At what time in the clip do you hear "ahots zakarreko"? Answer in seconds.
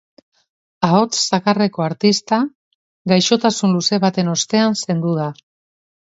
0.85-1.83